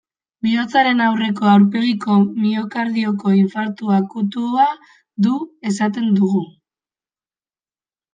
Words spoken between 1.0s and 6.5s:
aurreko aurpegiko miokardioko infartu akutua du, esaten dugu.